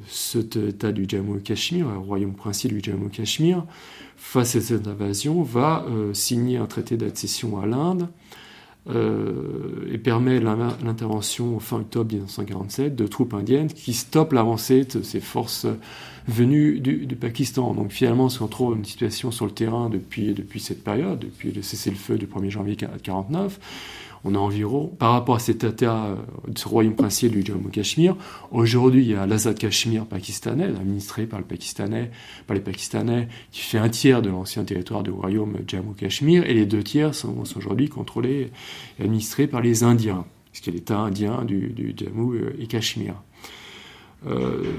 [0.06, 3.64] cet État du Jammu et Cachemire, le royaume princier du Jammu et Cachemire,
[4.16, 8.08] face à cette invasion, va euh, signer un traité d'accession à l'Inde
[8.88, 15.20] euh, et permet l'intervention fin octobre 1947 de troupes indiennes qui stoppent l'avancée de ces
[15.20, 15.66] forces
[16.28, 17.74] venues du, Pakistan.
[17.74, 21.52] Donc finalement, on se retrouve une situation sur le terrain depuis, depuis cette période, depuis
[21.52, 23.58] le cessez-le-feu du 1er janvier 1949
[24.24, 26.16] on a environ, par rapport à cet état, euh,
[26.56, 28.16] ce royaume princier du Jammu-Cachemire,
[28.50, 34.22] aujourd'hui il y a l'Azad Cachemire pakistanais, administré par, les Pakistanais, qui fait un tiers
[34.22, 38.50] de l'ancien territoire du royaume Jammu-Cachemire, et les deux tiers sont, aujourd'hui contrôlés
[38.98, 43.16] et administrés par les Indiens, ce qui est l'État indien du, Jammu et Cachemire.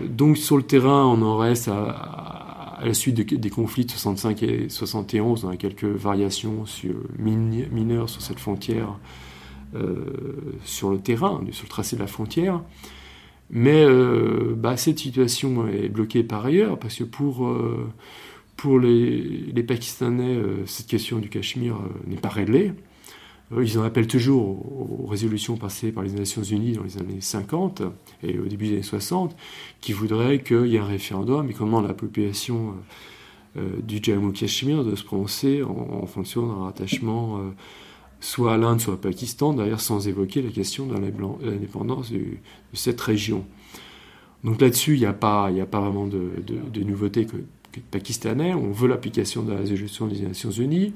[0.09, 4.69] Donc sur le terrain, on en reste à, la suite des conflits de 65 et
[4.69, 6.65] 71, on a quelques variations
[7.17, 8.97] mineures sur cette frontière
[10.63, 12.61] sur le terrain, sur le tracé de la frontière.
[13.49, 17.89] Mais euh, bah, cette situation est bloquée par ailleurs, parce que pour, euh,
[18.57, 22.73] pour les, Pakistanais, cette question du Cachemire n'est pas réglée.
[23.57, 27.81] Ils en appellent toujours aux, résolutions passées par les Nations Unies dans les années 50
[28.23, 29.37] et au début des années 60,
[29.79, 32.75] qui voudraient qu'il y ait un référendum et comment la population
[33.55, 37.41] du Jammu-Cachemire de se prononcer en fonction d'un rattachement
[38.19, 42.37] soit à l'Inde, soit au Pakistan, d'ailleurs sans évoquer la question de l'indépendance de
[42.73, 43.45] cette région.
[44.43, 47.37] Donc là-dessus, il n'y a, pas, a vraiment de, nouveauté que,
[47.91, 48.53] pakistanais.
[48.53, 50.93] On veut l'application de la résolution des Nations Unies.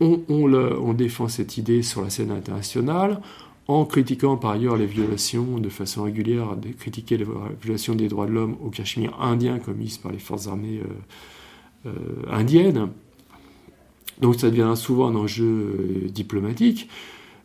[0.00, 3.20] On, on, défend cette idée sur la scène internationale
[3.66, 7.26] en critiquant par ailleurs les violations de façon régulière, de critiquer les
[7.60, 10.80] violations des droits de l'homme au Cachemire indien commises par les forces armées
[11.84, 12.90] euh, euh, indiennes.
[14.20, 16.88] Donc ça devient souvent un enjeu euh, diplomatique.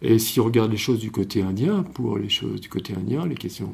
[0.02, 3.26] Et si on regarde les choses du côté indien, pour les choses du côté indien,
[3.26, 3.72] la question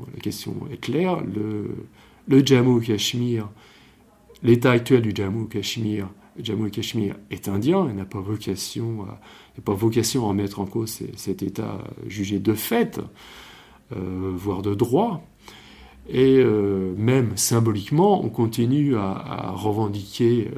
[0.71, 1.21] est claire.
[1.21, 1.71] Le,
[2.27, 3.49] le Jammu Cachemire,
[4.43, 6.07] l'état actuel du Jammu Cachemire,
[6.41, 9.19] Jammu Cachemire est indien et n'a pas vocation à,
[9.61, 12.99] pas vocation à en mettre en cause cet état jugé de fait,
[13.95, 15.23] euh, voire de droit.
[16.11, 20.49] Et euh, même symboliquement, on continue à, revendiquer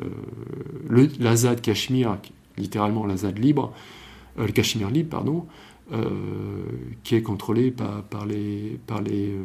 [0.90, 2.18] euh, l'Azad Cachemire,
[2.58, 3.74] littéralement l'Azad libre,
[4.40, 5.46] euh, le Cachemire libre, pardon,
[7.04, 9.36] qui est contrôlé par, les, par les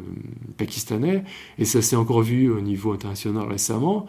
[0.55, 1.25] Pakistanais.
[1.59, 4.05] Et ça s'est encore vu au niveau international récemment,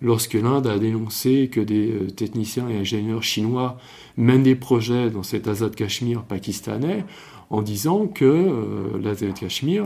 [0.00, 3.76] lorsque l'Inde a dénoncé que des techniciens et ingénieurs chinois
[4.16, 7.04] mènent des projets dans cet Azad Cachemire pakistanais
[7.50, 9.84] en disant que l'Azad Cachemire,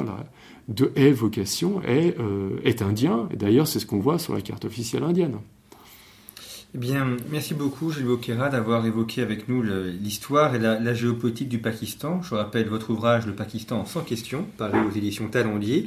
[0.69, 3.29] de est vocation est, euh, est indien.
[3.33, 5.37] Et d'ailleurs, c'est ce qu'on voit sur la carte officielle indienne.
[6.75, 11.59] Eh bien, merci beaucoup, Gilles Bokera, d'avoir évoqué avec nous l'histoire et la, géopolitique du
[11.59, 12.21] Pakistan.
[12.23, 15.87] Je rappelle votre ouvrage Le Pakistan sans question, paru aux éditions Talendier,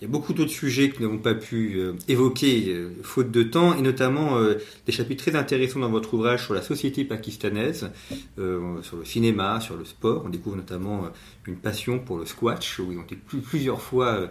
[0.00, 3.32] Il y a beaucoup d'autres sujets que nous n'avons pas pu euh, évoquer euh, faute
[3.32, 4.54] de temps, et notamment euh,
[4.86, 7.90] des chapitres très intéressants dans votre ouvrage sur la société pakistanaise,
[8.36, 10.22] sur le cinéma, sur le sport.
[10.24, 11.08] On découvre notamment
[11.46, 14.28] une passion pour le squash, où ils ont été plusieurs fois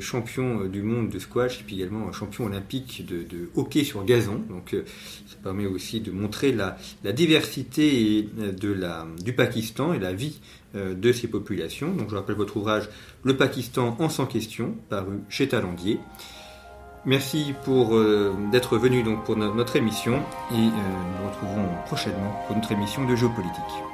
[0.00, 4.42] champions du monde de squash, et puis également champions olympiques de, hockey sur gazon.
[4.48, 4.74] Donc
[5.26, 6.76] ça permet aussi de montrer la,
[7.12, 10.40] diversité de la, du Pakistan et la vie
[10.74, 11.94] de ces populations.
[11.94, 12.88] Donc je rappelle votre ouvrage
[13.22, 15.98] Le Pakistan en 100 questions, paru chez Talandier.
[17.06, 22.42] Merci pour euh, d'être venu donc pour notre émission et euh, nous nous retrouvons prochainement
[22.46, 23.93] pour notre émission de géopolitique.